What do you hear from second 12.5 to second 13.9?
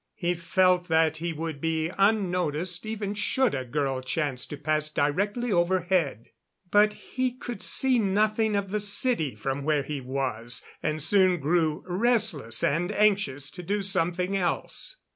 and anxious to do